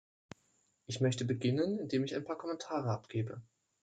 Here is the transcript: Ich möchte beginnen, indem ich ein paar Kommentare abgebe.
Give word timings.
Ich 0.87 0.99
möchte 0.99 1.25
beginnen, 1.25 1.77
indem 1.77 2.03
ich 2.03 2.15
ein 2.15 2.23
paar 2.23 2.35
Kommentare 2.39 2.89
abgebe. 2.89 3.39